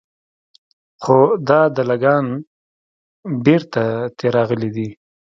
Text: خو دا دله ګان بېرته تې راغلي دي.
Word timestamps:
خو 1.03 1.17
دا 1.47 1.59
دله 1.75 1.95
ګان 2.03 2.25
بېرته 3.43 3.83
تې 4.17 4.27
راغلي 4.35 4.69
دي. 4.75 4.89